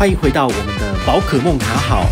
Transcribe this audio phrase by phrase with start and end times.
[0.00, 2.06] 欢迎回到我们的宝可梦卡好。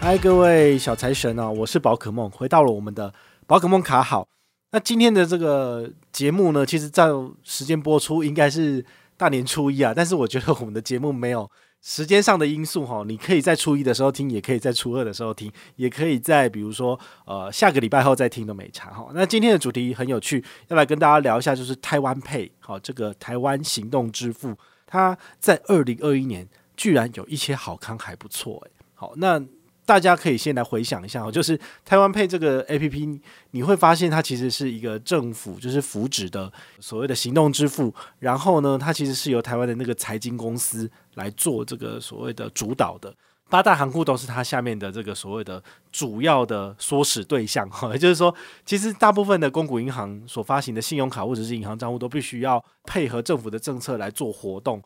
[0.00, 3.12] 嗨，各位小财神啊，我是宝可梦，回到了我们的
[3.48, 4.28] 宝可梦卡好。
[4.70, 7.08] 那今天的这个节目呢，其实在
[7.42, 8.86] 时间播出应该是
[9.16, 11.50] 大年初一啊，但是我觉得我们的节目没有。
[11.82, 19.10] 时间上的因素哈，你可以在初一的时候听，也可以在初二的时候听，也可以在比如说呃下个礼拜后再听都没差哈。
[19.12, 28.70] 那今天的主题很有趣，要来跟大家聊一下，就是台湾配好，这个台湾行动支付，它在二零二一年居然有一些好康还不错诶。
[28.94, 29.44] 好那。
[29.84, 43.12] 大家可以先来回想一下哦，就是台湾 Pay 这个 APP，你会发现它其实是一个政府就是扶植的所谓的行动支付，然后呢，它其实是由台湾的那个财经公司来做这个所谓的主导的，
[43.50, 54.82] 八大行库都是它下面的这个所谓的主要的唆使对象哈，也 就是说，其实大部分的公股银行所发行的信用卡或者是银行账户都必须要配合政府的政策来做活动，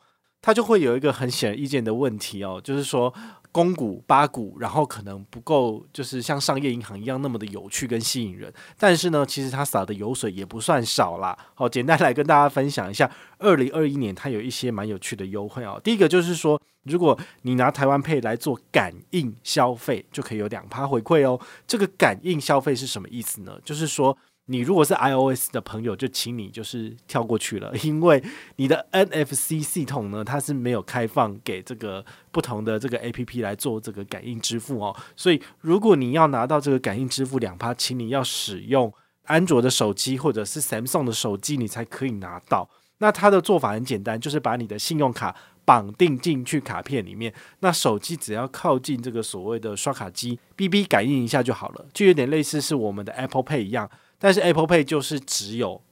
[0.46, 3.12] 它就会有一个很显而易见的问题哦，就是说。
[3.52, 8.52] 公股八股，然后可能不够，就是像商业银行一样那么的有趣跟吸引人。
[8.78, 11.34] 但是呢，其实它撒的油水也不算少啦。
[11.54, 15.80] 好，简单来跟大家分享一下，二零二一年它有一些蛮有趣的优惠哦。
[15.82, 21.40] 第一个就是说，如果你拿台湾配来做感应消费，就可以有两趴回馈哦。
[21.66, 23.58] 这个感应消费是什么意思呢？
[23.64, 24.16] 就是说。
[24.48, 28.22] 你如果是 iOS 的朋友，就请你就是跳过去了， 因为
[28.54, 34.94] 你的 NFC 系统呢，它是没有开放给这个不同的这个 APP 来做这个感应支付哦。
[35.16, 42.70] 所以如果你要拿到这个感应支付两趴，请你要使用安卓的手机或者是 Samsung 的手机，你才可以拿到。
[42.98, 45.34] 那它的做法很简单，就是把你的信用卡
[45.66, 53.90] 绑定进去卡片里面，那手机只要靠近这个所谓的刷卡机，BB 感应一下就好了，就有点类似是我们的 Apple Pay 一样。
[54.18, 55.82] 但是 Apple Pay 就是只有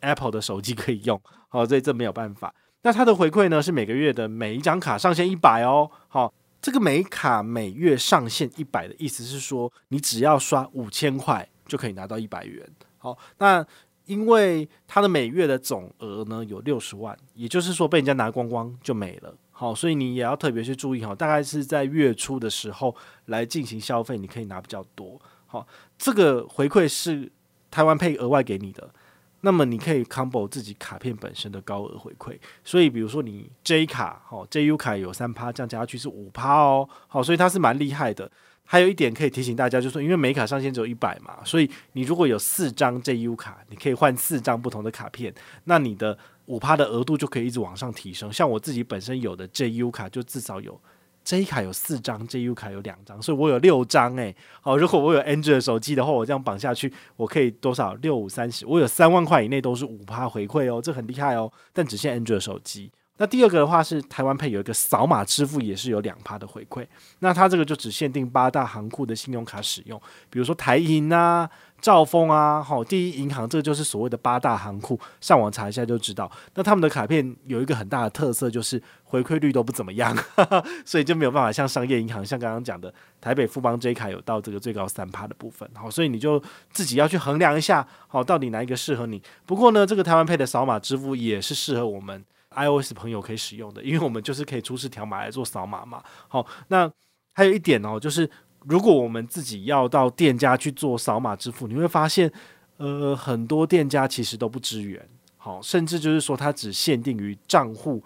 [0.00, 2.54] Apple 的手机可以用， 好，所以这没有办法。
[2.82, 12.68] 那它的回馈呢，是每个月的每一张卡上限一百哦，好，这个每卡每月上限一百的意思是说，你只要刷五千块就可以拿到一百元。
[12.98, 13.66] 好，那
[14.06, 19.34] 因为它的每月的总额呢有六十万，也就是说被人家拿光光就没了。
[19.50, 22.94] 好，所以你也要特别去注意哈，大概是在月初的时候
[23.26, 25.20] 来进行消费，你可以拿比较多。
[25.46, 27.30] 好，这个回馈是。
[27.74, 28.92] 台湾配额外给你的，
[29.40, 38.30] 那么你可以 combo 自己卡片本身的高额回馈，所以比如说你 J 卡，好 JU 卡有三趴，这样加下去是五趴哦，好，所以它是蛮厉害的。
[38.72, 45.30] 还有一点可以提醒大家，就是因为每卡上限只有一百嘛，所以你如果有四张 JU 卡，你可以换四张不同的卡片，
[45.64, 46.16] 那你的
[46.46, 48.32] 五趴的额度就可以一直往上提升。
[48.32, 50.80] 像我自己本身有的 JU 卡，就至少有。
[51.22, 54.34] J 卡有四张，JU 卡有两张，所以我有六张诶。
[54.62, 57.92] 好，如果我有 Android 手机的话，我这样绑下去，我可以多少？
[57.96, 61.52] 六五三十，我有三万块以内都是五趴回馈哦，这很厉害哦。
[61.74, 62.90] 但只限 Android 手机。
[63.18, 66.86] 那第二个的话是台湾配有一个扫码支付，也是有两趴的回馈。
[67.20, 71.48] 那它这个就只限定八大行库的信用卡使用，比如说台银啊。
[71.82, 76.30] 兆丰啊，好，第一银行，这个就是所谓的八大行库，上网查一下就知道。
[76.54, 80.16] 那他们的卡片有一个很大的特色，就是回馈率都不怎么样，
[80.86, 85.68] 所以就没有办法像商业银行，像刚刚讲的台北富邦 J 卡有到这个最高三趴的部分。
[85.74, 86.40] 好，所以你就
[86.70, 89.20] 自己要去衡量一下，好，到底哪一个适合你。
[89.44, 96.02] 不过呢，这个台湾配的扫码支付也是适合我们 iOS 朋友可以使用的，因为我们就是可以出示条码来做扫码嘛。
[96.28, 96.90] 好，那
[97.32, 98.30] 还有一点哦，就是。
[98.64, 102.32] 如果我们自己要到店家去做扫码支付，你会发现，
[102.76, 105.04] 呃，很多店家其实都不支援，
[105.36, 108.00] 好，甚至就是说它只限定于账户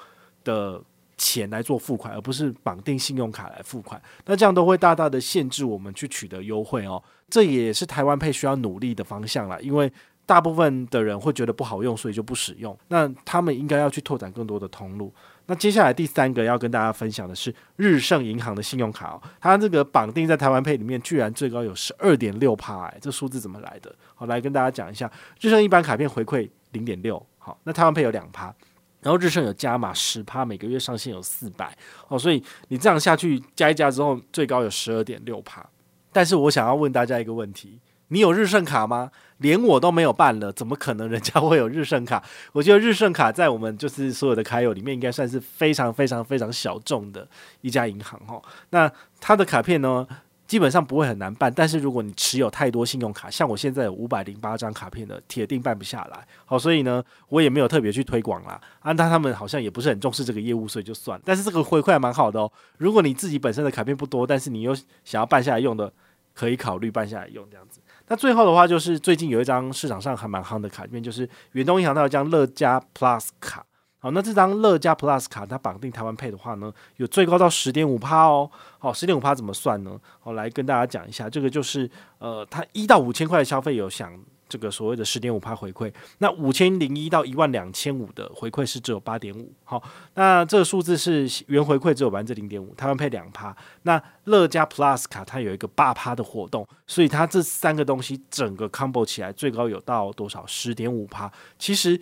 [0.45, 0.83] 的
[1.19, 4.01] 钱来做付款，而不是绑定信用卡来付款。
[4.25, 7.05] 那这样都会大大的限制我们去取得优惠哦。
[7.29, 9.93] 这也是台湾 Pay 需要努力的方向啦，因为
[10.27, 12.77] 大部分的人会觉得不好用，所以就不使用。
[12.89, 15.15] 那他们应该要去拓展更多的通路。
[15.47, 23.95] 那接下来第三个要跟大家分享的是日盛银行的信用卡哦，它这个绑定在台湾配里面，居然最高有十二点六趴，哎，这数字怎么来的？
[24.17, 25.09] 好，来跟大家讲一下，
[25.41, 28.53] 日盛一般卡片回馈零点六，好，那台湾配有两趴，
[29.01, 31.73] 然后日盛有加码十趴，每个月上限有四百，
[32.09, 35.65] 哦，所以你这样下去加一加之后，最高有十二点六趴。
[36.13, 37.79] 但是我想要问大家一个问题。
[38.09, 39.11] 你有日盛卡吗？
[39.39, 42.23] 连我都没有办了，怎么可能人家会有日盛卡？
[42.53, 47.29] 我觉得日盛卡在我们就是所有的卡友里面，应该算是非常非常非常小众的
[47.61, 48.41] 一家银行哈。
[48.71, 50.07] 那它的卡片呢，
[50.47, 56.27] 基本上不会很难办，但是如果你持有太多信用卡，像我现在有五百零八张卡片的，铁定办不下来。
[56.47, 58.59] 好，所以呢，我也没有特别去推广啦。
[58.81, 61.21] 啊，但他们好像也不是很重视这个业务，所以就算。
[61.25, 62.51] 但是这个回馈还蛮好的哦。
[62.79, 64.75] 如果你自己本身的卡片不多，但是你又
[65.05, 65.93] 想要办下来用的，
[66.33, 67.81] 可以考虑办下来用这样子。
[68.09, 73.65] 那最后的话，就是最近有一张市场上还蛮夯的卡片，就是远东银行它有张乐加 Plus 卡。
[73.99, 78.49] 好，那这张乐加 Plus 卡它绑定台湾 Pay 的话呢，有最高到十点五趴哦。
[78.79, 79.99] 好，十点五趴怎么算呢？
[80.21, 84.13] 好来跟大家讲一下，这个就是呃，它一到五千块的消费有享
[84.49, 89.53] 这个所谓的十点五趴回馈，那五千零一到一万两千五的回馈是只有八点五。
[89.65, 89.83] 好，
[90.15, 93.57] 那这个数字是原回馈只有百分之零点五，台湾配两趴。
[93.83, 100.47] 那乐家 Plus 卡它有一个八趴的活动，所以它这三个东西整个 combo 起来最高有到多少？
[100.47, 101.33] 十点五趴。
[101.59, 102.01] 其实。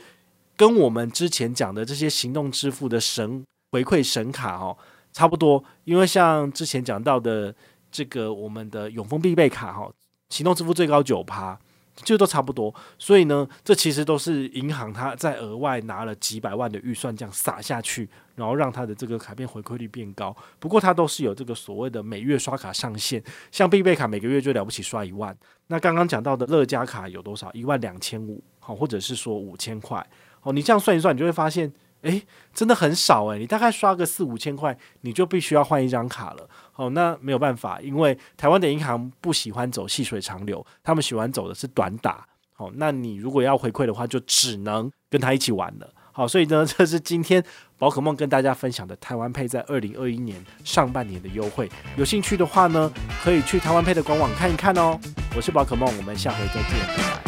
[0.57, 4.79] 跟我们之前讲的这些行动支付的神回馈神卡哦，
[5.13, 7.53] 差不多，因为像之前讲到的
[7.91, 9.91] 这个我们的永丰必备卡哈，
[10.29, 11.59] 行动支付最高九趴，
[11.97, 12.75] 就都差不多。
[12.99, 20.35] 所以呢，这其实都是银行它在额外拿了几百万的预算这样撒下去，然后让它的这个卡片回馈率变高。
[20.59, 25.37] 不过它都是有这个所谓的每月刷卡上限，像必备卡每个月就了不起刷一万。
[25.69, 27.51] 那刚刚讲到的乐嘉卡有多少？
[27.53, 30.05] 一万两千五，好，或者是说五千块。
[30.41, 31.73] 好，你这样算一算，你就会发现，
[32.05, 32.23] 诶，
[32.55, 33.39] 真的很少诶。
[33.39, 36.49] 你大概刷个四五千块，你就必须要换一张卡了。
[36.77, 42.27] 哦，那没有办法，因为台湾的银行不喜欢走细水长流，他们喜欢走的是短打。
[42.57, 45.93] 哦，那你如果要回馈的话，就只能跟他一起玩了。
[46.13, 47.43] 好，所以呢， 这是今天
[47.77, 51.69] 宝可梦跟大家分享的台湾配在二零二一年上半年的优惠。
[51.97, 52.93] 有兴趣的话呢，
[53.25, 54.97] 可以去台湾配的官网看一看哦。
[55.37, 57.24] 我是宝可梦，我们下回再见，拜拜。